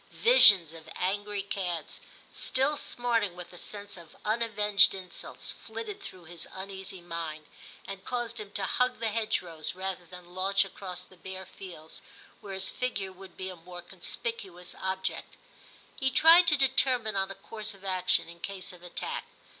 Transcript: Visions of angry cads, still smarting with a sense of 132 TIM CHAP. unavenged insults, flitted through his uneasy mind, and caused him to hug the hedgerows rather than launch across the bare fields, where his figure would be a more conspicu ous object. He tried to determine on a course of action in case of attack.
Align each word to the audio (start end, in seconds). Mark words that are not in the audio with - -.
Visions 0.23 0.73
of 0.73 0.89
angry 0.95 1.43
cads, 1.43 2.01
still 2.33 2.75
smarting 2.75 3.35
with 3.35 3.53
a 3.53 3.57
sense 3.59 3.97
of 3.97 4.13
132 4.23 4.23
TIM 4.23 4.23
CHAP. 4.23 4.33
unavenged 4.65 4.93
insults, 4.95 5.51
flitted 5.51 6.01
through 6.01 6.23
his 6.23 6.47
uneasy 6.53 7.01
mind, 7.01 7.45
and 7.85 8.03
caused 8.03 8.39
him 8.39 8.51
to 8.51 8.63
hug 8.63 8.97
the 8.97 9.09
hedgerows 9.09 9.75
rather 9.75 10.03
than 10.03 10.33
launch 10.33 10.65
across 10.65 11.03
the 11.03 11.17
bare 11.17 11.45
fields, 11.45 12.01
where 12.39 12.55
his 12.55 12.67
figure 12.67 13.11
would 13.13 13.37
be 13.37 13.49
a 13.51 13.55
more 13.55 13.83
conspicu 13.83 14.59
ous 14.59 14.73
object. 14.81 15.37
He 15.97 16.09
tried 16.09 16.47
to 16.47 16.57
determine 16.57 17.15
on 17.15 17.29
a 17.29 17.35
course 17.35 17.75
of 17.75 17.85
action 17.85 18.27
in 18.27 18.39
case 18.39 18.73
of 18.73 18.81
attack. 18.81 19.25